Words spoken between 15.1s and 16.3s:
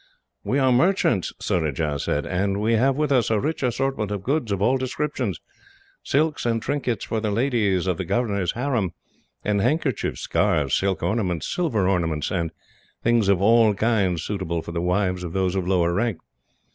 of those of lower rank.